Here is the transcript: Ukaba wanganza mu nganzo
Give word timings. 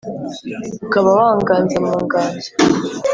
Ukaba 0.85 1.09
wanganza 1.19 1.75
mu 1.85 1.93
nganzo 2.03 2.49